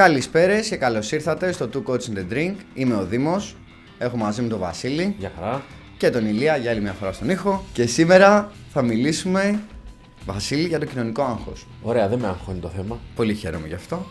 [0.00, 2.54] Καλησπέρες και καλώς ήρθατε στο Two Coach in the Drink.
[2.74, 3.56] Είμαι ο Δήμος,
[3.98, 5.62] έχω μαζί μου τον Βασίλη Γεια χαρά.
[5.96, 7.64] και τον Ηλία για άλλη μια φορά στον ήχο.
[7.72, 9.60] Και σήμερα θα μιλήσουμε,
[10.26, 11.66] Βασίλη, για το κοινωνικό άγχος.
[11.82, 12.98] Ωραία, δεν με αγχώνει το θέμα.
[13.14, 14.06] Πολύ χαίρομαι γι' αυτό.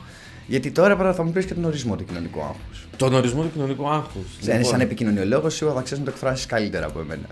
[0.48, 2.88] Γιατί τώρα πρέπει θα μου πεις και τον ορισμό του κοινωνικού άγχους.
[2.98, 4.26] Τον ορισμό του κοινωνικού άγχους.
[4.42, 4.64] Λοιπόν.
[4.64, 7.26] Σαν επικοινωνιολόγος σίγουρα θα ξέρεις να το εκφράσεις καλύτερα από εμένα.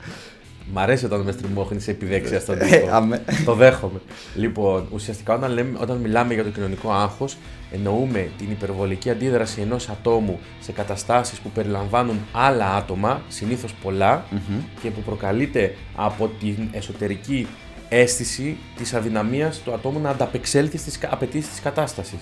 [0.74, 2.88] Μ' αρέσει όταν με στριμώχνεις σε επιδέξια στον Ε, τύπο.
[2.92, 3.24] αμέ.
[3.46, 4.00] το δέχομαι.
[4.36, 7.38] Λοιπόν, ουσιαστικά όταν, λέμε, όταν μιλάμε για το κοινωνικό άγχος,
[7.72, 13.74] εννοούμε την υπερβολική αντίδραση ενός ατόμου σε καταστάσεις που περιλαμβάνουν άλλα άτομα, συνήθως
[14.82, 17.48] και που προκαλείται από την εσωτερική
[17.90, 22.20] αίσθηση της αδυναμίας του ατόμου να ανταπεξέλθει στις απαιτήσεις της κατάστασης.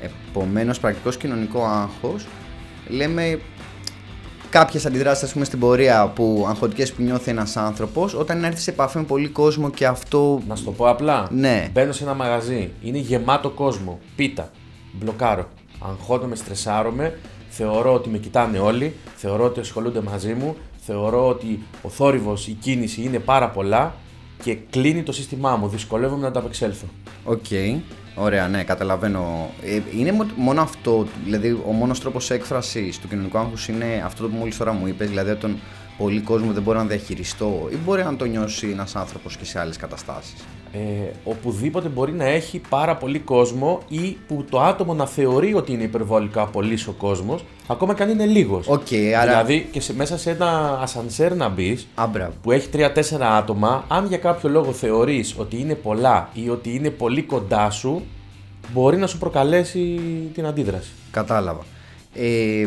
[0.00, 2.26] Επομένως, πρακτικός κοινωνικό άγχος,
[2.88, 3.38] λέμε
[4.50, 8.70] κάποιες αντιδράσεις ας πούμε, στην πορεία που αγχωτικές που νιώθει ένας άνθρωπος όταν έρθεις σε
[8.70, 11.28] επαφή με πολύ κόσμο και αυτό Να σου το πω απλά.
[11.30, 11.68] Ναι.
[11.72, 12.70] Μπαίνω σε ένα μαγαζί.
[12.82, 13.98] Είναι γεμάτο κόσμο.
[14.16, 14.50] Πίτα.
[14.92, 15.48] Μπλοκάρω.
[15.78, 17.18] Αγχώνομαι, στρεσάρομαι.
[17.48, 18.94] Θεωρώ ότι με κοιτάνε όλοι.
[19.16, 20.56] Θεωρώ ότι ασχολούνται μαζί μου.
[20.86, 23.94] Θεωρώ ότι ο θόρυβος, η κίνηση είναι πάρα πολλά.
[24.42, 25.68] Και κλείνει το σύστημά μου.
[25.68, 26.86] Δυσκολεύομαι να ανταπεξέλθω.
[27.24, 27.46] Οκ.
[28.14, 29.50] Ωραία, ναι, καταλαβαίνω.
[29.64, 34.28] Ε, είναι μο- μόνο αυτό, δηλαδή ο μόνος τρόπος έκφρασης του κοινωνικού άγχους είναι αυτό
[34.28, 35.60] που μόλις τώρα μου είπες, δηλαδή ότι τον
[35.98, 39.60] πολύ κόσμο δεν μπορεί να διαχειριστώ ή μπορεί να το νιώσει ένας άνθρωπος και σε
[39.60, 40.34] άλλες καταστάσεις.
[40.72, 40.78] Ε,
[41.24, 45.82] οπουδήποτε μπορεί να έχει πάρα πολύ κόσμο ή που το άτομο να θεωρεί ότι είναι
[45.82, 48.66] υπερβολικά πολύς ο κόσμος, ακόμα και αν είναι λίγος.
[48.68, 48.86] Οκ,
[49.20, 49.28] άρα...
[49.28, 52.32] Δηλαδή και σε, μέσα σε ένα ασανσέρ να μπεις, Α, μπράβο.
[52.42, 52.86] που έχει 3-4
[53.20, 58.02] άτομα, αν για κάποιο λόγο θεωρείς ότι είναι πολλά ή ότι είναι πολύ κοντά σου,
[58.72, 60.00] μπορεί να σου προκαλέσει
[60.34, 60.90] την αντίδραση.
[61.10, 61.62] Κατάλαβα.
[62.14, 62.66] Ε,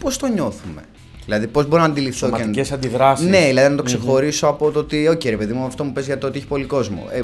[0.00, 0.82] πώς το νιώθουμε,
[1.26, 2.36] δηλαδή πώς μπορώ να αντιληφθώ και...
[2.36, 3.26] Σωματικές αντιδράσεις.
[3.26, 6.06] Ναι, δηλαδή να το ξεχωρίσω από το ότι, οκ ρε παιδί μου, αυτό μου 'πες
[6.06, 7.06] για το ότι έχει πολύ κόσμο.
[7.10, 7.20] Ε,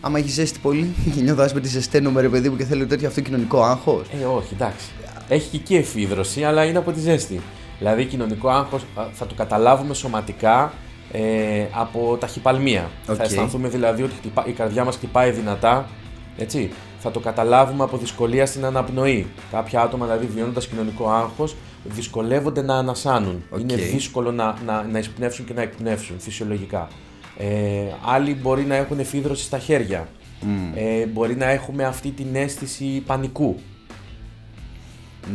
[0.00, 2.86] άμα έχεις ζέστη πολύ και νιώθω ας πούμε ότι ζεσταίνομαι ρε παιδί μου και θέλω
[2.86, 4.06] τέτοιο αυτό κοινωνικό άγχος.
[4.22, 4.86] Ε, όχι, εντάξει.
[5.28, 7.40] Έχει και εκεί εφίδρωση, αλλά είναι από τη ζέστη.
[7.78, 10.72] Δηλαδή, κοινωνικό άγχος α, θα το καταλάβουμε σωματικά
[11.12, 11.20] ε,
[11.70, 12.90] από ταχυπαλμία.
[13.08, 13.14] Οκ.
[13.16, 15.88] Θα αισθανθούμε δηλαδή ότι χτυπά- η καρδιά μας χτυπάει δυνατά.
[16.38, 16.70] Έτσι.
[16.98, 19.26] Θα το καταλάβουμε από δυσκολία στην αναπνοή.
[19.50, 23.42] Κάποια άτομα, δηλαδή, βιώνοντας κοινωνικό άγχος, δυσκολεύονται να ανασάνουν.
[23.50, 23.60] Οκ.
[23.60, 26.88] Είναι δύσκολο να, να, να εισπνεύσουν και να εκπνεύσουν φυσιολογικά.
[27.38, 27.46] Ε,
[28.04, 30.08] άλλοι μπορεί να έχουν εφίδρωση στα χέρια.
[30.74, 33.56] Ε, μπορεί να έχουμε αυτή την αίσθηση πανικού.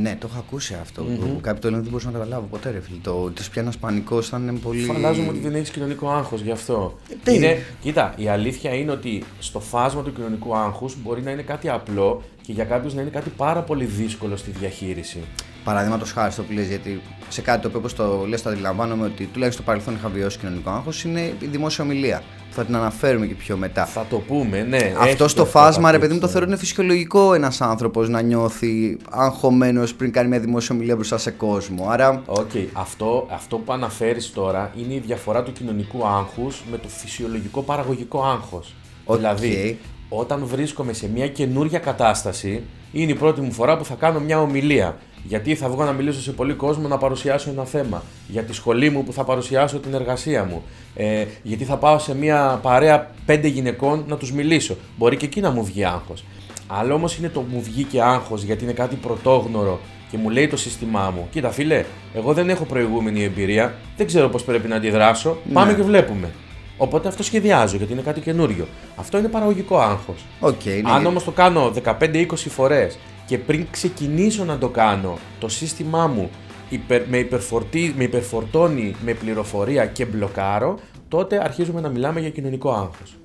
[0.02, 1.04] Ναι, το έχω ακούσει αυτό.
[1.04, 2.98] Που κάποιοι το λένε δεν μπορούσα να καταλάβω ποτέ, ρε φίλε.
[3.02, 4.82] Το ότι σου πιάνει ένα πανικό ήταν είναι πολύ.
[4.82, 6.98] Φαντάζομαι ότι δεν έχεις κοινωνικό άγχος γι' αυτό.
[7.24, 11.42] τι; Είναι, κοίτα, η αλήθεια είναι ότι στο φάσμα του κοινωνικού άγχους μπορεί να είναι
[11.42, 15.20] κάτι απλό και για κάποιους να είναι κάτι πάρα πολύ δύσκολο στη διαχείριση.
[15.64, 19.06] Παραδείγματος χάρη στο που λες, γιατί σε κάτι το οποίο όπως το λες, το αντιλαμβάνομαι
[19.06, 22.24] ότι τουλάχιστον στο παρελθόν είχα βιώσει κοινωνικό άγχος, είναι η δημόσια ομιλία.
[22.50, 23.86] Που θα την αναφέρουμε και πιο μετά.
[23.86, 24.78] Θα το πούμε, ναι.
[24.78, 26.32] έχει Αυτό και στο αυτό φάσμα, τα ρε παιδί μου, το δείξει.
[26.32, 31.32] θεωρώ είναι φυσιολογικό ένας άνθρωπος να νιώθει αγχωμένος πριν κάνει μια δημόσια ομιλία μπροστά σε
[31.32, 31.88] κόσμο.
[31.90, 36.88] Άρα, Οκ, αυτό, αυτό που αναφέρεις τώρα είναι η διαφορά του κοινωνικού άγχους με το
[36.88, 38.74] φυσιολογικό παραγωγικό άγχος.
[39.06, 39.16] Οκ.
[39.16, 44.20] Δηλαδή, όταν βρίσκομαι σε μια καινούρια κατάσταση, είναι η πρώτη μου φορά που θα κάνω
[44.20, 44.98] μια ομιλία.
[45.24, 48.04] Γιατί θα βγω να μιλήσω σε πολύ κόσμο να παρουσιάσω ένα θέμα.
[48.28, 50.64] Για τη σχολή μου που θα παρουσιάσω την εργασία μου.
[50.96, 54.76] Ε, γιατί θα πάω σε μια παρέα πέντε γυναικών να τους μιλήσω.
[54.98, 56.24] Μπορεί και εκεί να μου βγει άγχος.
[56.68, 59.80] Αλλά όμως είναι το μου βγήκε άγχος γιατί είναι κάτι πρωτόγνωρο
[60.12, 64.30] και μου λέει το σύστημά μου: Κοίτα, φίλε, εγώ δεν έχω προηγούμενη εμπειρία, δεν ξέρω
[64.30, 65.38] πώς πρέπει να αντιδράσω.
[65.54, 65.78] Πάμε Ναι.
[65.78, 66.30] και βλέπουμε.
[66.78, 68.68] Οπότε αυτό σχεδιάζω γιατί είναι κάτι καινούριο.
[68.96, 70.26] Αυτό είναι παραγωγικό άγχος.
[70.40, 72.98] οκ, ναι, Αν όμως το κάνω 15-20 φορές
[73.30, 76.30] και πριν ξεκινήσω να το κάνω, το σύστημά μου
[76.70, 82.72] υπερ, με, υπερφορτί, με υπερφορτώνει με πληροφορία και μπλοκάρω, τότε αρχίζουμε να μιλάμε για κοινωνικό
[82.72, 83.18] άγχος.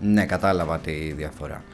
[0.00, 1.64] Ναι, κατάλαβα τη διαφορά.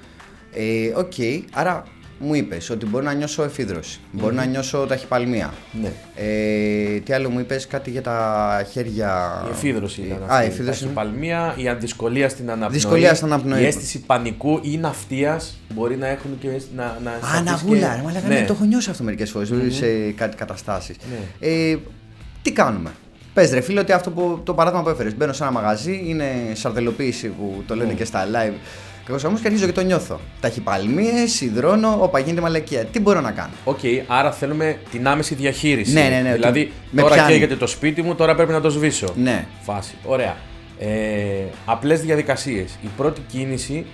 [0.53, 1.13] Ε, Οκ,
[1.53, 1.85] άρα
[2.19, 5.55] μου είπες ότι μπορεί να νιώσω εφίδρωση, μπορεί να νιώσω ταχυπαλμία.
[5.83, 5.93] Ναι.
[6.17, 9.43] Ε, τι άλλο μου είπες, κάτι για τα χέρια.
[9.47, 10.45] Η εφίδρωση ήταν Α, αυτή.
[10.45, 10.79] η εφίδρωση.
[10.79, 12.71] Η ταχυπαλμία, η δυσκολία στην αναπνοή.
[12.79, 13.63] Δυσκολία στην αναπνοή.
[13.63, 17.95] Η αίσθηση πανικού ή ναυτίας μπορεί να έχουν και να, να Α, αισθανθείς αναγούλα, και-
[17.97, 20.97] ρε μαλάκα, ναι, το έχω νιώσει αυτό μερικές φορές σε κάτι καταστάσεις.
[21.11, 21.49] Ναι.
[21.49, 21.77] Ε,
[22.43, 22.91] τι κάνουμε;
[23.35, 25.17] Πες ρε φίλε, ότι αυτό που, το παράδειγμα που έφερες.
[25.17, 27.83] Μπαίνω σε ένα μαγαζί, είναι σαρδελοποίηση που το Ναι.
[27.83, 28.53] λένε και στα live.
[29.09, 30.21] Κακό και αρχίζω και το νιώθω.
[30.41, 32.85] Ταχυπαλμίες, υδρώνω, όπα γίνεται μαλακία.
[32.85, 35.93] Τι μπορώ να κάνω; Οκ, άρα θέλουμε την άμεση διαχείριση.
[35.93, 37.33] Ναι, ναι, ναι, Δηλαδή, ότι με τώρα πιάνει.
[37.33, 39.07] καίγεται το σπίτι μου, τώρα πρέπει να το σβήσω.
[39.17, 39.47] Ναι.
[39.63, 39.95] Φάση.
[40.05, 40.37] Ωραία.
[40.79, 40.87] Ε,
[41.65, 42.79] Απλές διαδικασίες.
[42.83, 43.87] Η πρώτη κίνηση,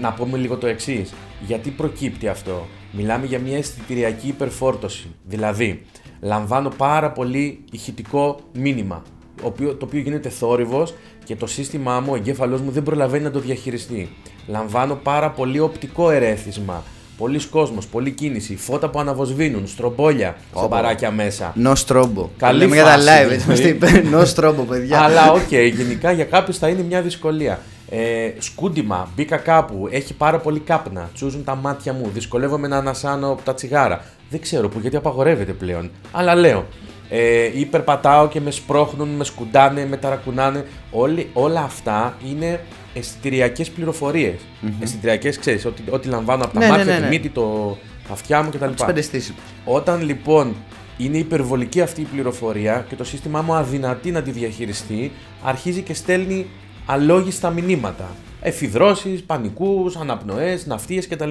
[0.00, 1.12] να πούμε λίγο το εξής.
[1.46, 5.06] Γιατί προκύπτει αυτό; Μιλάμε για μια αισθητηριακή υπερφόρτωση.
[5.24, 5.82] Δηλαδή,
[6.20, 9.02] λαμβάνω πάρα πολύ ηχητικό μήνυμα.
[9.42, 10.94] ο οποίο- Το οποίο γίνεται θόρυβος
[11.24, 14.08] και το σύστημά μου, ο εγκέφαλός μου δεν προλαβαίνει να το διαχειριστεί.
[14.48, 16.82] Λαμβάνω πάρα πολύ οπτικό ερέθισμα
[17.18, 20.68] Πολύς κόσμος, πολλή κίνηση, φώτα που αναβοσβήνουν, στρόμπο μέσα σε Όπα.
[20.68, 21.54] μπαράκια μέσα.
[21.64, 22.28] No strobo.
[22.36, 23.34] Καλή Λέμε για τα φάση, live, δηλαδή.
[23.34, 24.04] έτσι μας το είπε.
[24.14, 25.00] No strobo, παιδιά.
[25.00, 27.60] Αλλά οκ, γενικά για κάποιους θα είναι μια δυσκολία.
[27.90, 33.30] Ε, σκούντημα, μπήκα κάπου, έχει πάρα πολύ κάπνα, τσούζουν τα μάτια μου, δυσκολεύομαι να ανασάνω
[33.30, 34.04] από τα τσιγάρα.
[34.30, 35.90] Δεν ξέρω που γιατί απαγορεύεται πλέον.
[36.12, 36.66] Αλλά λέω.
[37.08, 40.64] Ε, ή περπατάω και με σπρώχνουν, με σκουντάνε, με ταρακουνάνε.
[40.90, 42.60] Όλοι, όλα αυτά είναι
[42.94, 44.40] αισθητηριακέ πληροφορίες.
[44.80, 47.08] Αισθητηριακέ, ξέρεις, ό,τι, ό,τι λαμβάνω από τα Ναι, ναι, μάτια, ναι, τη ναι.
[47.08, 48.70] μύτη, το, τα αυτιά μου κτλ.
[48.70, 49.34] Τις πέντε στήσεις.
[49.64, 50.54] Όταν λοιπόν
[50.96, 55.12] είναι υπερβολική αυτή η πληροφορία και το σύστημά μου αδυνατεί να τη διαχειριστεί,
[55.42, 56.46] αρχίζει και στέλνει
[56.86, 58.08] αλόγιστα μηνύματα.
[58.40, 61.30] Εφιδρώσεις, πανικούς, αναπνοές, ναυτίες κτλ.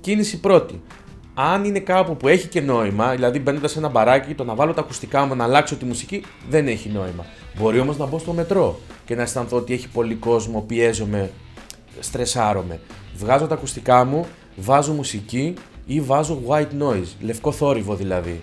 [0.00, 0.80] Κίνηση πρώτη.
[1.42, 4.72] Αν είναι κάπου που έχει και νόημα, δηλαδή μπαίνοντα σε ένα μπαράκι, το να βάλω
[4.72, 7.26] τα ακουστικά μου, να αλλάξω τη μουσική, δεν έχει νόημα.
[7.58, 11.30] Μπορεί όμως να μπω στο μετρό και να αισθανθώ ότι έχει πολύ κόσμο, πιέζομαι,
[12.00, 12.80] στρεσάρομαι.
[13.16, 14.26] Βγάζω τα ακουστικά μου,
[14.56, 15.54] βάζω μουσική
[15.86, 18.40] ή βάζω white noise, λευκό θόρυβο δηλαδή.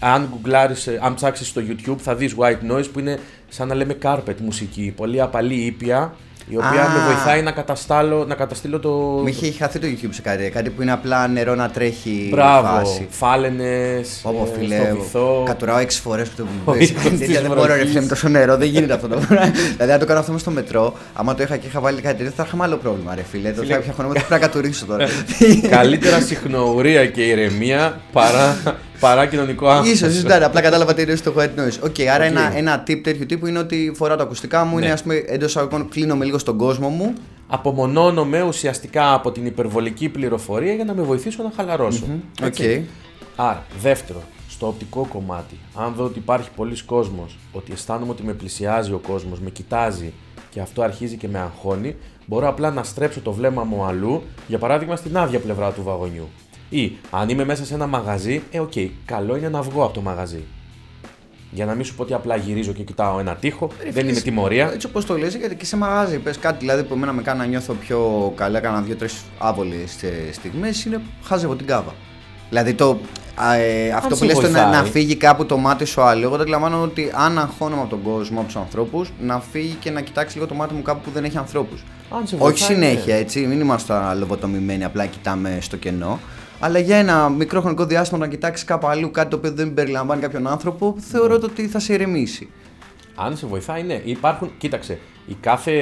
[0.00, 3.74] Αν γκουγκλάρεις, ε, αν ψάξεις στο YouTube θα δεις white noise που είναι σαν να
[3.74, 6.14] λέμε carpet μουσική, πολύ απαλή ήπια,
[6.48, 6.88] η οποία Α.
[6.90, 8.90] με βοηθάει να, καταστάλω, να καταστήλω το...
[9.24, 10.50] Μη είχε χαθεί το YouTube σε κάτι.
[10.50, 12.28] Κάτι που είναι απλά νερό να τρέχει.
[12.30, 13.06] Μπράβο, φάση.
[13.10, 15.42] φάλαινες, Όπω ε, φίλε, στο βυθό.
[15.46, 16.88] κατουράω 6 φορές που το Ο πες.
[16.90, 17.88] ήχος Τέτοια της Δεν μπορώ ρε βροχής.
[17.88, 19.50] φίλε με τόσο νερό, δεν γίνεται αυτό το πράγμα.
[19.72, 22.16] δηλαδή, αν το κάνω αυτό μες στο μετρό, άμα το είχα και είχα βάλει κάτι
[22.16, 23.50] τέτοιο, θα είχαμε άλλο πρόβλημα, ρε φίλε.
[23.50, 25.06] Το θα πια χρόνο, θα πρέπει να κατουρίσω τώρα.
[25.70, 28.56] Καλύτερα συχνοουρία και ηρεμία παρά,
[29.08, 29.98] παρά κοινωνικό άγχος.
[29.98, 31.78] σω, ίσως ναι, απλά κατάλαβα τι είναι το white noise.
[31.84, 32.30] Οκ, άρα Οκ.
[32.30, 34.84] ένα, ένα tip τέτοιου τύπου είναι ότι φοράω τα ακουστικά μου, Ναι.
[34.84, 37.12] είναι ας πούμε εντός αγωγικών, κλείνομαι λίγο στον κόσμο μου.
[37.48, 42.04] Απομονώνομαι ουσιαστικά από την υπερβολική πληροφορία για να με βοηθήσω να χαλαρώσω.
[42.42, 42.46] Οκ.
[42.46, 42.86] Έτσι.
[43.36, 48.32] Άρα, δεύτερο, στο οπτικό κομμάτι, αν δω ότι υπάρχει πολύς κόσμος, ότι αισθάνομαι ότι με
[48.32, 50.12] πλησιάζει ο κόσμος, με κοιτάζει
[50.50, 51.96] και αυτό αρχίζει και με αγχώνει,
[52.26, 56.28] μπορώ απλά να στρέψω το βλέμμα μου αλλού, για παράδειγμα στην άδεια πλευρά του βαγονιού.
[56.68, 58.72] Ή αν είμαι μέσα σε ένα μαγαζί, ε, οκ,
[59.04, 60.44] καλό είναι να βγω από το μαγαζί.
[61.50, 64.70] Για να μην σου πω ότι απλά γυρίζω και κοιτάω ένα τείχο, δεν είναι τιμωρία.
[64.72, 67.38] Έτσι όπως το λες, γιατί και σε μαγάζι πες κάτι δηλαδή που εμένα με κάνει
[67.38, 69.76] να νιώθω πιο καλά, έκανα δύο-τρεις άβολε
[70.32, 71.94] στιγμές, είναι χάζευω την κάβα.
[72.48, 72.98] Δηλαδή το,
[73.34, 74.70] α, ε, αυτό σε που λες το να, βοηθάει.
[74.70, 78.02] να φύγει κάπου το μάτι σου άλλο, εγώ το αντιλαμβάνω ότι αν αγχώνομαι από τον
[78.02, 81.10] κόσμο, από τους ανθρώπους, να φύγει και να κοιτάξει λίγο το μάτι μου κάπου που
[81.10, 81.84] δεν έχει ανθρώπους.
[82.10, 83.20] Αν σε Όχι βοηθάει, συνέχεια, ναι.
[83.20, 86.20] έτσι, μην είμαστε λοβοτομημένοι, απλά κοιτάμε στο κενό.
[86.60, 90.20] Αλλά για ένα μικρό χρονικό διάστημα να κοιτάξεις κάπου αλλού κάτι το οποίο δεν περιλαμβάνει
[90.20, 92.48] κάποιον άνθρωπο, θεωρώ το ότι θα σε ηρεμήσει.
[93.14, 94.00] Αν σε βοηθάει, ναι.
[94.04, 95.72] Υπάρχουν, κοίταξε, η κάθε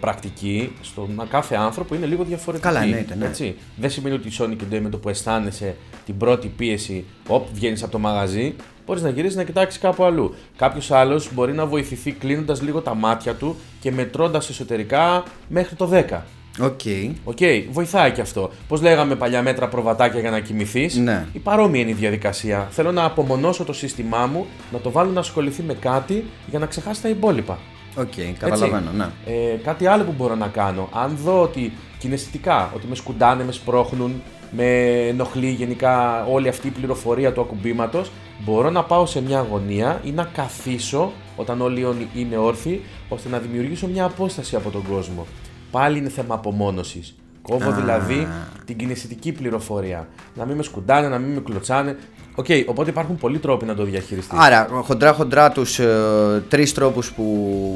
[0.00, 2.68] πρακτική στον κάθε άνθρωπο είναι λίγο διαφορετική.
[2.68, 3.26] Καλά, εννοείται, ναι.
[3.26, 3.56] Έτσι.
[3.76, 7.82] Δεν σημαίνει ότι η Sonic Day με το που αισθάνεσαι την πρώτη πίεση, όπ, βγαίνεις
[7.82, 8.54] από το μαγαζί,
[8.86, 10.34] μπορείς να γυρίσεις να κοιτάξεις κάπου αλλού.
[10.56, 15.86] Κάποιος άλλος μπορεί να βοηθηθεί κλείνοντας λίγο τα μάτια του και μετρώντας εσωτερικά μέχρι το
[15.86, 16.20] 10.
[16.60, 16.80] OK.
[17.24, 17.38] OK,
[17.70, 18.50] βοηθάει και αυτό.
[18.68, 21.26] Πώς λέγαμε παλιά μέτρα προβατάκια για να κοιμηθείς; Ναι.
[21.32, 22.68] Η παρόμοια είναι η διαδικασία.
[22.70, 26.66] Θέλω να απομονώσω το σύστημά μου, να το βάλω να ασχοληθεί με κάτι για να
[26.66, 27.58] ξεχάσει τα υπόλοιπα.
[27.96, 29.04] Οκ, καταλαβαίνω, ναι.
[29.26, 33.52] Ε, κάτι άλλο που μπορώ να κάνω, αν δω ότι κινηστικά, ότι με σκουντάνε, με
[33.52, 34.64] σπρώχνουν, με
[35.08, 38.10] ενοχλεί γενικά όλη αυτή η πληροφορία του ακουμπήματος,
[38.44, 43.38] μπορώ να πάω σε μια γωνία ή να καθίσω όταν όλοι είναι όρθιοι, ώστε να
[43.38, 45.26] δημιουργήσω μια απόσταση από τον κόσμο.
[45.72, 47.14] Πάλι είναι θέμα απομόνωσης.
[47.42, 47.72] Κόβω Α.
[47.72, 48.28] δηλαδή
[48.64, 50.08] την κινηστική πληροφορία.
[50.34, 51.96] Να μην με σκουντάνε, να μην με κλωτσάνε.
[52.34, 54.38] Οκ, οπότε υπάρχουν πολλοί τρόποι να το διαχειριστείς.
[54.38, 57.22] Άρα, χοντρά χοντρά τους ε, τρεις τρόπους που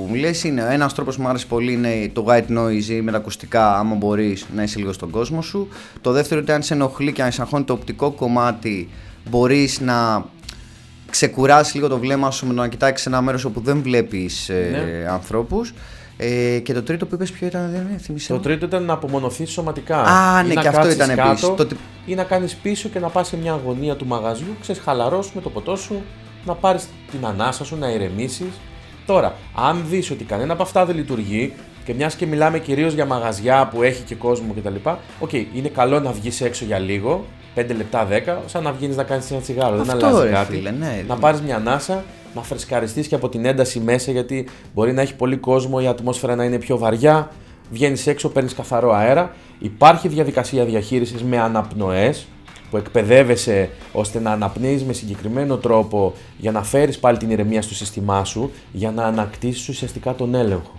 [0.08, 0.66] μου λες είναι.
[0.70, 3.94] Ένας τρόπος που μου άρεσε πολύ είναι το white noise ή με τα ακουστικά, άμα
[3.94, 5.68] μπορείς να είσαι λίγο στον κόσμο σου.
[6.00, 8.88] Το δεύτερο είναι αν σε ενοχλεί και αν σε αγχώνει το οπτικό κομμάτι,
[9.30, 10.24] μπορείς να
[11.10, 14.68] ξεκουράσεις λίγο το βλέμμα σου με το να κοιτάξεις ένα μέρος όπου δεν βλέπεις ε,
[14.70, 15.08] Ναι.
[15.08, 15.74] ανθρώπους.
[16.18, 18.28] Ε, και το τρίτο που είπες ποιο ήταν, δεν είναι, θυμίσαι.
[18.28, 18.40] Το μου.
[18.40, 20.00] τρίτο ήταν να απομονωθείς σωματικά.
[20.02, 21.46] Α, Ή ναι, να και αυτό κάτσεις ήταν κάτω, επίσης.
[21.48, 24.82] Το ότι- Ή να κάνεις πίσω και να πας σε μια γωνία του μαγαζιού, ξέρεις,
[24.82, 26.02] χαλαρώσου με το ποτό σου,
[26.44, 28.46] να πάρεις την ανάσα σου, να ηρεμήσεις.
[29.06, 31.52] Τώρα, αν δεις ότι κανένα από αυτά δεν λειτουργεί
[31.84, 34.74] και μιας και μιλάμε κυρίως για μαγαζιά που έχει και κόσμο κτλ.
[35.18, 39.02] Οκ, είναι καλό να βγεις έξω για λίγο, 5 λεπτά, 10, σαν να βγει να
[39.02, 39.76] κάνεις ένα τσιγάρο.
[39.76, 40.54] δεν Αυτό, αλλάζει ρε κάτι.
[40.54, 41.04] φίλε, ναι.
[41.08, 42.04] Να πάρεις μια ανάσα,
[42.36, 46.34] να φρεσκαριστείς και από την ένταση μέσα, γιατί μπορεί να έχει πολύ κόσμο, η ατμόσφαιρα
[46.34, 47.30] να είναι πιο βαριά.
[47.70, 49.34] Βγαίνεις έξω, παίρνεις καθαρό αέρα.
[49.58, 52.26] Υπάρχει διαδικασία διαχείρισης με αναπνοές,
[52.70, 57.74] που εκπαιδεύεσαι ώστε να αναπνέεις με συγκεκριμένο τρόπο για να φέρεις πάλι την ηρεμία στο
[57.74, 60.70] σύστημά σου, για να ανακτήσεις ουσιαστικά τον έλεγχο.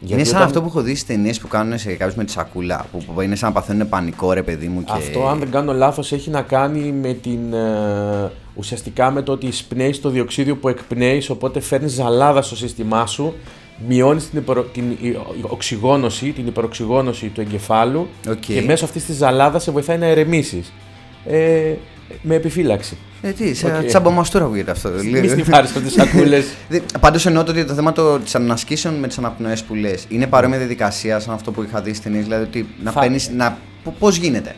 [0.00, 2.24] Είναι Γιατί σαν όταν- αυτό που έχω δει στις ταινίες που κάνουν σε κάποιους με
[2.24, 2.86] τη σακούλα.
[2.92, 4.84] Που, που είναι σαν να παθαίνουν πανικό, ρε παιδί μου.
[4.84, 4.92] Και...
[4.94, 7.52] Αυτό, αν δεν κάνω λάθος, έχει να κάνει με την.
[7.52, 13.06] ε, ουσιαστικά με το ότι εισπνέεις το διοξίδιο που εκπνέεις, οπότε φέρνεις ζαλάδα στο σύστημά
[13.06, 13.34] σου
[13.86, 14.62] μειώνεις την, υπερο...
[14.62, 14.84] την
[15.40, 18.36] οξυγόνωση, την υπεροξυγόνωση του εγκεφάλου Οκ.
[18.38, 20.72] και μέσω αυτής της ζαλάδας σε βοηθάει να ηρεμήσεις.
[21.26, 21.74] Ε,
[22.22, 22.96] με επιφύλαξη.
[23.22, 23.80] Ε, τι, σαν OK.
[23.80, 23.86] okay.
[23.86, 24.88] τσαμπομαστούρα ακούγεται αυτό.
[24.88, 26.46] Μη στην πάρει από τις σακούλες.
[27.00, 27.92] Πάντως εννοώ το ότι το θέμα
[28.24, 31.90] των ασκήσεων με τις αναπνοές που λες είναι παρόμοια διαδικασία σαν αυτό που είχα δει
[31.90, 32.24] στις ταινίες.
[32.24, 33.18] Δηλαδή ότι να Θα- παίρνει.
[33.36, 33.58] Να...
[33.98, 34.54] Πώς γίνεται;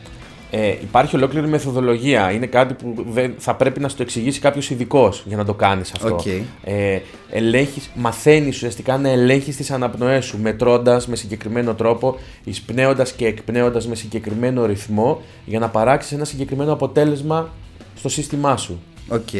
[0.50, 2.30] Ε, υπάρχει ολόκληρη μεθοδολογία.
[2.30, 5.92] Είναι κάτι που δεν, θα πρέπει να στο εξηγήσει κάποιος ειδικός για να το κάνεις
[5.92, 6.14] αυτό.
[6.14, 6.26] Οκ.
[6.64, 13.26] Ε, ελέγχεις, μαθαίνεις ουσιαστικά να ελέγχεις τις αναπνοές σου μετρώντας με συγκεκριμένο τρόπο, εισπνέοντας και
[13.26, 17.50] εκπνέοντας με συγκεκριμένο ρυθμό για να παράξεις ένα συγκεκριμένο αποτέλεσμα
[17.96, 18.80] στο σύστημά σου.
[19.08, 19.32] Οκ.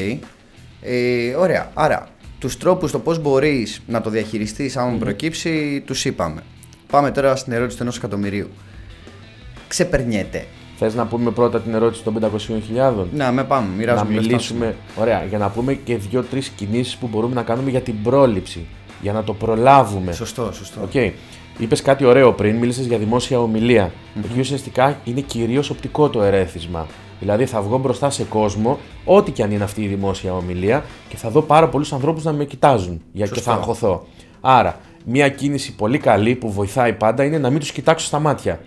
[0.83, 1.71] Ε, ωραία.
[1.75, 6.43] Άρα, τους τρόπους το πώς μπορείς να το διαχειριστείς άμα προκύψει, τους είπαμε.
[6.91, 8.49] Πάμε τώρα στην ερώτηση του ενός εκατομμυρίου.
[9.69, 10.47] Ξεπερνιέται.
[10.83, 12.93] Θες να πούμε πρώτα την ερώτηση των 500.000?
[13.13, 13.67] Να, με πάμε.
[13.67, 14.27] να Μοιράζουμε λεφτά.
[14.27, 18.67] μιλήσουμε, ωραία, για να πούμε και δύο-τρεις κινήσεις που μπορούμε να κάνουμε για την πρόληψη,
[19.03, 20.13] για να το προλάβουμε.
[20.13, 20.81] Σωστό, σωστό.
[20.83, 20.95] Οκ.
[21.59, 23.93] Είπες κάτι ωραίο πριν, μίλησες για δημόσια ομιλία.
[24.25, 26.87] Εκεί ουσιαστικά είναι κυρίως οπτικό το ερέθισμα.
[27.21, 31.17] Δηλαδή θα βγω μπροστά σε κόσμο, ό,τι και αν είναι αυτή η δημόσια ομιλία, και
[31.17, 33.51] θα δω πάρα πολλούς ανθρώπους να με κοιτάζουν για και Σωστό.
[33.51, 34.07] θα αγχωθώ.
[34.41, 38.61] Άρα, μια κίνηση πολύ καλή που βοηθάει πάντα είναι να μην τους κοιτάξω στα μάτια.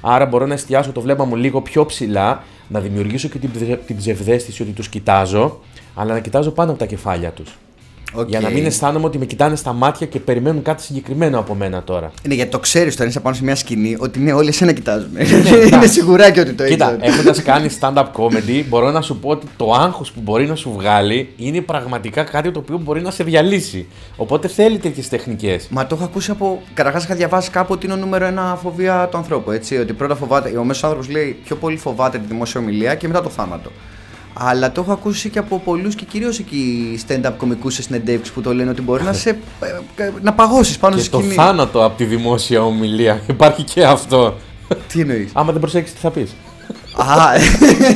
[0.00, 3.86] Άρα μπορώ να εστιάσω το βλέμμα μου λίγο πιο ψηλά, να δημιουργήσω και την, ψε-
[3.86, 5.60] την ψευδαίσθηση ότι τους κοιτάζω,
[5.94, 7.58] αλλά να κοιτάζω πάνω από τα κεφάλια τους.
[8.12, 8.28] Οκ.
[8.28, 11.82] Για να μην αισθάνομαι ότι με κοιτάνε στα μάτια και περιμένουν κάτι συγκεκριμένο από μένα
[11.82, 12.12] τώρα.
[12.28, 15.10] Ναι, γιατί το ξέρεις όταν είσαι πάνω σε μια σκηνή ότι ναι, όλοι εσένα κοιτάζουν.
[15.16, 15.88] είναι εντάξει.
[15.88, 17.14] σιγουράκι ότι το Κοίτα, έχεις.
[17.14, 20.72] έχοντας κάνει stand-up comedy, μπορώ να σου πω ότι το άγχος που μπορεί να σου
[20.76, 23.86] βγάλει είναι πραγματικά κάτι το οποίο μπορεί να σε διαλύσει.
[24.16, 25.66] Οπότε θέλει τέτοιες τεχνικές.
[25.70, 26.62] Μα το έχω ακούσει από.
[26.74, 29.50] Καταρχάς, είχα διαβάσει κάπου ότι είναι ο νούμερο ένα φοβία του ανθρώπου.
[29.50, 30.58] Έτσι, ότι πρώτα φοβάται.
[30.58, 33.70] Ο μέσος άνθρωπος λέει πιο πολύ φοβάται τη δημόσια ομιλία και μετά το θάνατο.
[34.34, 38.40] Αλλά το έχω ακούσει και από πολλούς και κυρίως εκεί stand-up κομικούς σε συνεντεύξεις που
[38.40, 39.30] το λένε ότι μπορεί να σε.
[39.30, 41.34] ε, ε, να παγώσεις πάνω Και στη το σκηνή.
[41.34, 43.20] θάνατο από τη δημόσια ομιλία.
[43.30, 44.34] Υπάρχει και αυτό.
[44.92, 46.34] Τι εννοείς; Άμα δεν προσέξεις, τι θα πεις;
[46.96, 47.40] Α, ε,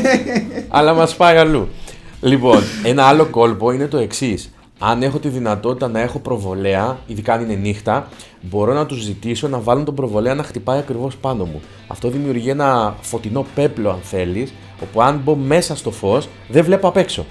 [0.68, 1.68] Αλλά μας πάει αλλού.
[2.20, 4.48] Λοιπόν, ένα άλλο κόλπο είναι το εξής.
[4.78, 8.08] Αν έχω τη δυνατότητα να έχω προβολέα, ειδικά αν είναι νύχτα,
[8.40, 11.60] μπορώ να τους ζητήσω να βάλουν τον προβολέα να χτυπάει ακριβώς πάνω μου.
[11.86, 14.52] Αυτό δημιουργεί ένα φωτεινό πέπλο, αν θέλεις,
[14.90, 17.26] όπου αν μπω μέσα στο φως, δεν βλέπω απ' έξω.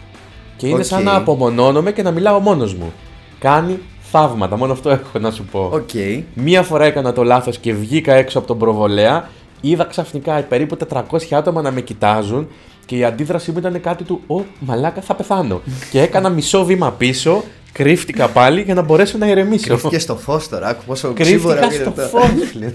[0.57, 0.83] Και είναι Οκ.
[0.83, 2.93] σαν να απομονώνομαι και να μιλάω μόνος μου.
[3.39, 3.79] Κάνει
[4.11, 5.69] θαύματα, μόνο αυτό έχω να σου πω.
[5.73, 5.89] Οκ.
[6.33, 9.29] Μία φορά έκανα το λάθος και βγήκα έξω από τον προβολέα.
[9.61, 12.47] Είδα ξαφνικά περίπου 400 άτομα να με κοιτάζουν
[12.85, 15.61] και η αντίδρασή μου ήταν κάτι του Ω, μαλάκα, θα πεθάνω.
[15.91, 19.77] και έκανα μισό βήμα πίσω, κρύφτηκα πάλι για να μπορέσω να ηρεμήσω.
[19.89, 22.17] Και στο φως τώρα, άκου πόσο οξύμωρο Κρύφτηκα γίνεται στο αυτό.
[22.17, 22.71] φως.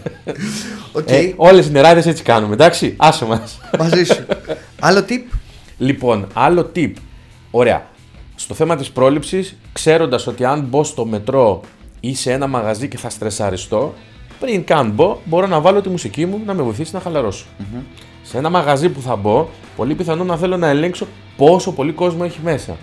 [1.02, 2.94] Οκ, ε, Όλες οι νεράιδες έτσι κάνουμε, εντάξει.
[2.96, 3.60] Άσε μας.
[3.78, 4.24] μαζί σου.
[4.80, 5.34] Άλλο tip;
[5.78, 6.92] Λοιπόν, άλλο tip.
[7.50, 7.86] Ωραία.
[8.34, 11.60] Στο θέμα της πρόληψης, ξέροντας ότι αν μπω στο μετρό
[12.00, 13.94] ή σε ένα μαγαζί και θα στρεσαριστώ,
[14.40, 17.46] πριν καν μπω, μπορώ να βάλω τη μουσική μου να με βοηθήσει να χαλαρωσω
[18.22, 21.06] Σε ένα μαγαζί που θα μπω, πολύ πιθανό να θέλω να ελέγξω
[21.36, 22.76] πόσο πολύ κόσμο έχει μέσα.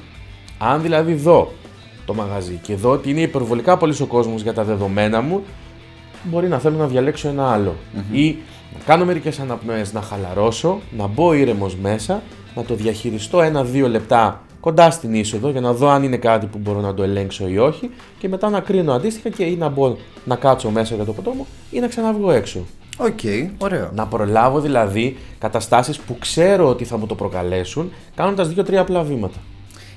[0.57, 1.51] Αν δηλαδή δω
[2.05, 5.43] το μαγαζί και δω ότι είναι υπερβολικά πολύ ο κόσμος για τα δεδομένα μου,
[6.25, 7.75] μπορεί να θέλω να διαλέξω ένα άλλο.
[8.11, 8.37] Ή
[8.73, 12.21] να κάνω μερικές αναπνοές, να χαλαρώσω, να μπω ήρεμος μέσα,
[12.55, 16.57] να το διαχειριστώ ένα-δύο λεπτά κοντά στην είσοδο για να δω αν είναι κάτι που
[16.57, 19.95] μπορώ να το ελέγξω ή όχι και μετά να κρίνω αντίστοιχα και ή να μπω
[20.25, 22.59] να κάτσω μέσα για το ποτό μου ή να ξαναβγώ έξω.
[22.97, 23.19] Οκ,
[23.57, 23.89] ωραίο.
[23.93, 29.37] Να προλάβω δηλαδή καταστάσεις που ξέρω ότι θα μου το προκαλέσουν κάνοντας δύο-τρία απλά βήματα.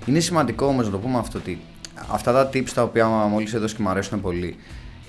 [0.07, 1.61] Είναι σημαντικό όμως να το πούμε αυτό ότι
[2.11, 4.57] αυτά τα tips τα οποία μόλις έδωσε και μου αρέσουν πολύ,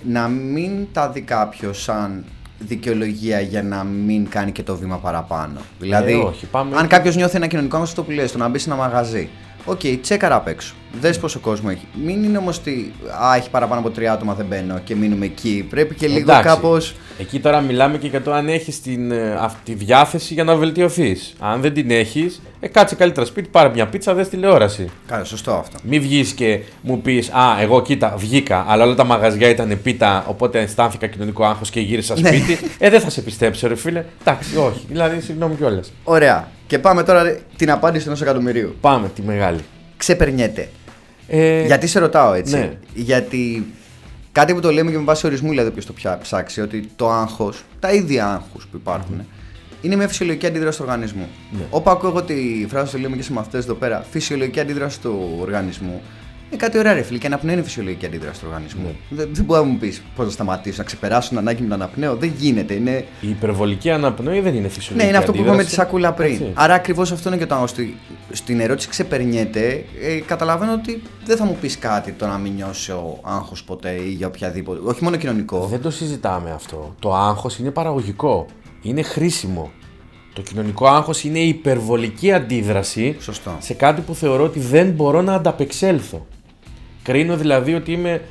[0.03, 2.25] να μην τα δει κάποιος σαν
[2.59, 5.59] δικαιολογία για να μην κάνει και το βήμα παραπάνω.
[5.79, 8.59] Δηλαδή, όχι, πάμε- αν κάποιος νιώθει ένα κοινωνικό άγχος, αυτό που λέει, το να μπει
[8.59, 9.29] σε ένα μαγαζί.
[9.65, 10.73] Οκ, τσέκαρα απ' έξω.
[10.99, 11.87] Δες πόσο κόσμο έχει.
[12.05, 15.67] Μην είναι όμως ότι α, έχει παραπάνω από τρία άτομα, δεν μπαίνω και μείνουμε εκεί.
[15.69, 16.47] Πρέπει και λίγο Εντάξει.
[16.47, 16.95] κάπως.
[17.21, 20.55] Εκεί τώρα μιλάμε και για το αν έχεις την, ε, αυτή τη διάθεση για να
[20.55, 21.33] βελτιωθείς.
[21.39, 24.89] Αν δεν την έχεις, ε, κάτσε καλύτερα σπίτι, πάρε μια πίτσα, δες τηλεόραση.
[25.07, 25.77] Καλά, σωστό αυτό.
[25.83, 30.25] Μην βγεις και μου πεις Α, εγώ κοίτα, βγήκα, αλλά όλα τα μαγαζιά ήταν πίτα,
[30.27, 32.27] οπότε αισθάνθηκα κοινωνικό άγχος και γύρισα Ναι.
[32.29, 32.57] σπίτι.
[32.77, 34.03] ε, δεν θα σε πιστέψω, ρε φίλε.
[34.21, 34.85] Εντάξει, όχι.
[34.87, 35.91] Δηλαδή, συγγνώμη κιόλας.
[36.03, 36.47] Ωραία.
[36.67, 38.75] Και πάμε τώρα ρε, την απάντηση ενός εκατομμυρίου.
[38.81, 39.59] Πάμε τη μεγάλη.
[39.97, 40.69] Ξεπερνιέται.
[41.27, 42.55] Ε, Γιατί σε ρωτάω έτσι.
[42.55, 42.71] ναι.
[42.93, 43.65] Γιατί
[44.31, 47.11] κάτι που το λέμε και με βάση ορισμού, δηλαδή ποιο το πια ψάξει, ότι το
[47.11, 49.25] άγχος, τα ίδια άγχους που υπάρχουν,
[49.81, 51.27] είναι μια φυσιολογική αντίδραση του οργανισμού.
[51.51, 51.65] Ναι.
[51.69, 55.37] Όπου ακούω εγώ τη φράση που λέμε και σε μαθητές εδώ πέρα, φυσιολογική αντίδραση του
[55.39, 56.01] οργανισμού,
[56.51, 57.17] Ε, κάτι ωραία, ρε φίλε.
[57.17, 58.95] Και αναπνέει είναι φυσιολογική αντίδραση του οργανισμού.
[59.09, 61.81] Δεν, δεν μπορεί να μου πεις πώς θα σταματήσω, να ξεπεράσω την ανάγκη με τον
[61.81, 62.15] αναπνέω.
[62.15, 62.73] Δεν γίνεται.
[62.73, 63.05] Είναι...
[63.21, 65.03] Η υπερβολική αναπνοή δεν είναι φυσιολογική.
[65.03, 65.75] Ναι, είναι αυτό που είπαμε τη αντίδραση.
[65.75, 66.31] σακούλα πριν.
[66.31, 66.51] Έτσι.
[66.53, 67.65] Άρα ακριβώς αυτό είναι και το άγχο.
[67.75, 67.93] του.
[68.31, 73.19] Στην ερώτηση ξεπερνιέται, ε, καταλαβαίνω ότι δεν θα μου πεις κάτι το να μην νιώσω
[73.21, 74.79] άγχος ποτέ ή για οποιαδήποτε.
[74.83, 75.65] Όχι μόνο κοινωνικό.
[75.65, 76.95] Δεν το συζητάμε αυτό.
[76.99, 78.45] Το άγχος είναι παραγωγικό.
[78.81, 79.71] Είναι χρήσιμο.
[80.33, 83.57] Το κοινωνικό άγχος είναι η υπερβολική αντίδραση Σωστό.
[83.59, 86.25] σε κάτι που θεωρώ ότι δεν μπορώ να ανταπεξέλθω.
[87.03, 88.21] Κρίνω δηλαδή ότι είμαι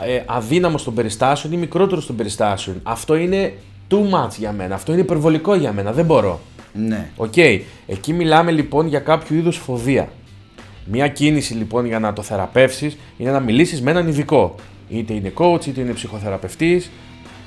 [0.00, 2.80] ε, αδύναμος των περιστάσεων ή μικρότερος των περιστάσεων.
[2.82, 3.52] Αυτό είναι
[3.90, 4.74] too much για μένα.
[4.74, 5.92] Αυτό είναι υπερβολικό για μένα.
[5.92, 6.40] Δεν μπορώ.
[6.72, 7.10] Ναι.
[7.16, 7.36] Οκ.
[7.86, 10.08] Εκεί μιλάμε λοιπόν για κάποιο είδους φοβία.
[10.84, 14.54] Μία κίνηση λοιπόν για να το θεραπεύσεις είναι να μιλήσεις με έναν ειδικό.
[14.88, 16.90] Είτε είναι coach, είτε είναι ψυχοθεραπευτής.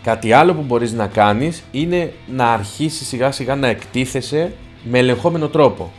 [0.04, 4.52] Κάτι άλλο που μπορείς να κάνεις είναι να αρχίσεις σιγά σιγά να εκτίθεσαι
[4.84, 5.92] με ελεγχόμενο τρόπο.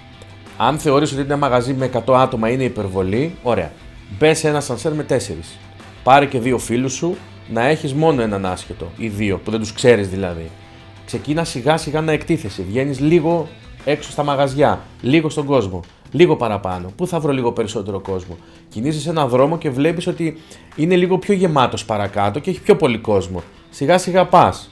[0.56, 3.70] Αν θεωρείς ότι ένα μαγαζί με 100 άτομα είναι υπερβολή, ωραία.
[4.19, 5.17] Μπες σε ένα ασανσέρ με 4.
[6.02, 7.17] Πάρε και δύο φίλους σου
[7.49, 10.50] να έχεις μόνο έναν άσχετο ή δύο, που δεν τους ξέρεις δηλαδή.
[11.07, 12.62] Ξεκίνα σιγά σιγά να εκτίθεσαι.
[12.62, 13.49] Βγαίνεις λίγο
[13.85, 16.93] έξω στα μαγαζιά, λίγο στον κόσμο, λίγο παραπάνω.
[16.97, 18.37] Πού θα βρω λίγο περισσότερο κόσμο;
[18.69, 20.38] Κινείσαι σε έναν δρόμο και βλέπεις ότι
[20.76, 23.43] είναι λίγο πιο γεμάτος παρακάτω και έχει πιο πολύ κόσμο.
[23.71, 24.69] Σιγά σιγά πας.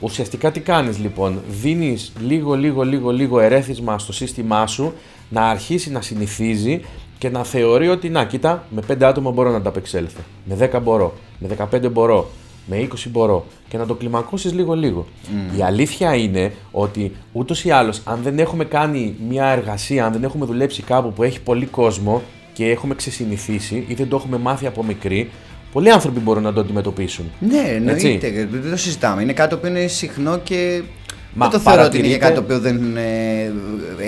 [0.00, 4.92] Ουσιαστικά τι κάνεις λοιπόν, δίνεις λίγο λίγο λίγο λίγο ερέθισμα στο σύστημά σου
[5.28, 6.80] να αρχίσει να συνηθίζει
[7.18, 11.14] και να θεωρεί ότι να κοίτα με 5 άτομα μπορώ να ανταπεξέλθω, με 10 μπορώ,
[11.38, 12.30] με 15 μπορώ,
[12.66, 15.06] με 20 μπορώ και να το κλιμακώσεις λίγο λίγο.
[15.58, 20.24] Η αλήθεια είναι ότι ούτως ή άλλως αν δεν έχουμε κάνει μια εργασία, αν δεν
[20.24, 22.22] έχουμε δουλέψει κάπου που έχει πολύ κόσμο
[22.52, 25.30] και έχουμε ξεσυνηθίσει ή δεν το έχουμε μάθει από μικροί,
[25.72, 27.24] πολλοί άνθρωποι μπορούν να το αντιμετωπίσουν.
[27.40, 27.74] Ναι, Έτσι.
[27.74, 28.48] εννοείται.
[28.50, 29.22] Δεν το συζητάμε.
[29.22, 30.82] Είναι κάτι που είναι συχνό και.
[31.34, 33.52] Μα δεν το θεωρώ ότι είναι για παρατηρείτε- κάτι το οποίο δεν, ε,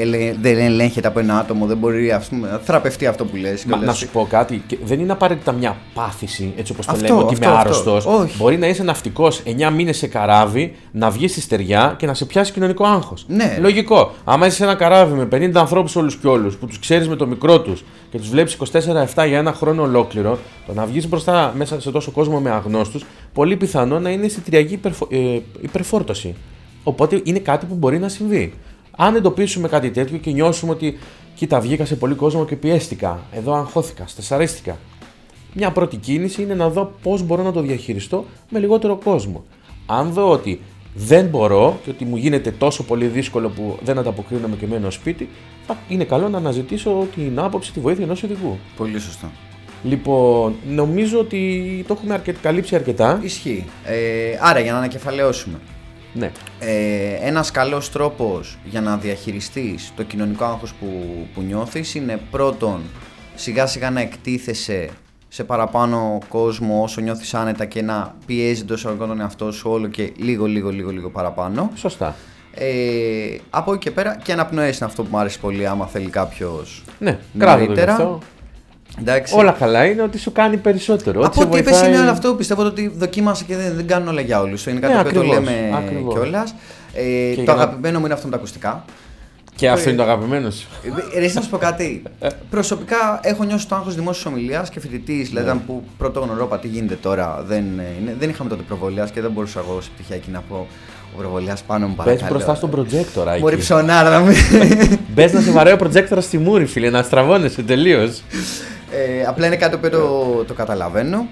[0.01, 3.65] ελε- δεν ελέγχεται από ένα άτομο, δεν μπορεί ας πούμε, να θεραπευτεί αυτό που λες.
[3.65, 6.87] Μα, και να λες, σου πω κάτι, και δεν είναι απαραίτητα μια πάθηση, έτσι όπως
[6.87, 7.69] το Αυτό, λέμε, ότι αυτό, είμαι αυτό.
[7.69, 8.07] άρρωστος.
[8.07, 8.37] Όχι.
[8.39, 12.25] Μπορεί να είσαι ναυτικός 9 μήνες σε καράβι, να βγεις στη στεριά και να σε
[12.25, 13.25] πιάσει κοινωνικό άγχος.
[13.29, 13.57] Ναι.
[13.61, 14.13] Λογικό.
[14.25, 17.17] Άμα είσαι σε ένα καράβι με 50 ανθρώπους όλους και όλους, που τους ξέρεις με
[17.17, 21.53] το μικρό τους και τους βλέπεις 24-7 για ένα χρόνο ολόκληρο, το να βγεις μπροστά
[21.57, 26.35] μέσα σε τόσο κόσμο με αγνώστους, πολύ πιθανό να είναι αισθητηριακή υπερφο- ε, υπερφόρτωση.
[26.83, 28.53] Οπότε είναι κάτι που μπορεί να συμβεί.
[28.97, 30.99] Αν εντοπίσουμε κάτι τέτοιο και νιώσουμε ότι
[31.35, 34.79] κοίτα, βγήκα σε πολύ κόσμο και πιέστηκα, εδώ αγχώθηκα, στεσαρίστηκα.
[35.55, 39.45] Μια πρώτη κίνηση είναι να δω πώς μπορώ να το διαχειριστώ με λιγότερο κόσμο.
[39.87, 40.61] Αν δω ότι
[40.95, 45.29] δεν μπορώ και ότι μου γίνεται τόσο πολύ δύσκολο που δεν ανταποκρίνομαι και μένω σπίτι,
[45.67, 48.59] θα είναι καλό να αναζητήσω την άποψη, τη βοήθεια ενός ειδικού.
[48.77, 49.27] Πολύ σωστό.
[49.83, 52.33] Λοιπόν, νομίζω ότι το έχουμε αρκε...
[52.33, 53.21] καλύψει αρκετά.
[53.23, 53.65] Ισχύει.
[53.85, 55.59] Ε, άρα για να ανακεφαλαιώσουμε.
[56.13, 56.33] Ναι.
[56.59, 60.87] Ε, ένας καλός τρόπος για να διαχειριστείς το κοινωνικό άγχος που,
[61.35, 62.81] που νιώθεις είναι πρώτον
[63.35, 64.89] σιγά σιγά να εκτίθεσαι
[65.29, 69.87] σε παραπάνω κόσμο όσο νιώθεις άνετα και να πιέζεις το εισαγωγικό τον εαυτό σου όλο
[69.87, 71.71] και λίγο λίγο λίγο λίγο παραπάνω.
[71.75, 72.15] Σωστά.
[72.55, 76.11] Ε, από εκεί και πέρα και αναπνοές είναι αυτό που μου άρεσε πολύ άμα θέλει
[76.11, 78.19] κάποιος Ναι, κράτος το γι' νωρίτερα.
[78.99, 79.01] Αυτό.
[79.11, 79.35] Εντάξει.
[79.37, 81.21] Όλα καλά είναι ότι σου κάνει περισσότερο.
[81.25, 82.35] Από σε ό,τι είπες βοηθάει- είναι όλο αυτό.
[82.35, 84.67] Πιστεύω ότι δοκίμασα και δεν, δεν κάνουν όλα για όλους.
[84.67, 86.15] Είναι κάτι Ναι, που το ακριβώς, λέμε ακριβώς.
[86.15, 86.55] κιόλας.
[86.95, 88.85] Ε, Και το για να- αγαπημένο μου είναι αυτό με τα ακουστικά.
[89.55, 90.69] Και αυτό είναι το αγαπημένο σου.
[91.15, 92.03] Ε, Ρε, να σου πω κάτι.
[92.51, 95.17] Προσωπικά έχω νιώσει το άγχος δημόσιας ομιλίας και φοιτητής.
[95.17, 95.25] Ναι.
[95.25, 97.45] Δηλαδή, ήταν που πρώτο γνωρό τι γίνεται τώρα.
[97.47, 100.67] Δεν, ε, είναι, δεν είχαμε τότε προβολέα και δεν μπορούσα εγώ σε πτυχιακή να πω
[101.15, 102.31] ο προβολέα πάνω μου Πες παρακαλώ.
[102.31, 103.39] μπροστά στον προτζέκτορα.
[103.39, 104.35] Μπορεί ψωνάρα να μην.
[105.15, 108.21] Μπες να σε βαρέω προτζέκτορα στη μούρη, φίλε, να στραβώνεσαι τελείως.
[108.91, 111.27] ε, απλά είναι κάτι που το, το καταλαβαίνω.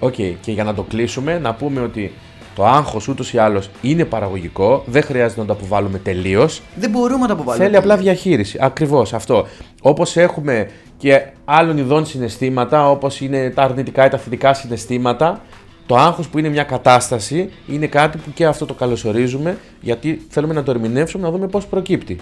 [0.00, 2.12] Οκ, και για να το κλείσουμε, να πούμε ότι
[2.54, 6.62] το άγχος ούτως ή άλλως είναι παραγωγικό, δεν χρειάζεται να το αποβάλουμε τελείως.
[6.74, 7.64] Δεν μπορούμε να το αποβάλουμε.
[7.64, 8.58] Θέλει απλά διαχείριση.
[8.60, 9.46] Ακριβώς αυτό.
[9.82, 15.40] Όπως έχουμε και άλλων ειδών συναισθήματα, όπως είναι τα αρνητικά ή τα θετικά συναισθήματα,
[15.86, 20.54] το άγχος που είναι μια κατάσταση είναι κάτι που και αυτό το καλωσορίζουμε γιατί θέλουμε
[20.54, 22.16] να το ερμηνεύσουμε να δούμε πώς προκύπτει.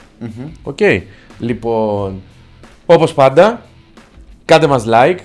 [0.63, 0.79] Οκ.
[1.39, 2.23] Λοιπόν,
[2.87, 3.63] όπως πάντα,
[4.49, 5.19] κάντε μας like,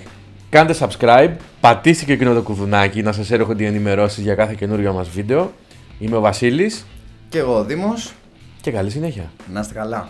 [0.50, 4.92] κάντε subscribe, πατήστε και εκείνο το κουδουνάκι να σας έρχονται οι ενημερώσεις για κάθε καινούργιο
[4.92, 5.52] μας βίντεο.
[5.98, 6.86] Είμαι ο Βασίλης
[7.28, 8.12] Και εγώ ο Δήμος.
[8.60, 9.30] και καλή συνέχεια.
[9.52, 10.08] Να είστε καλά.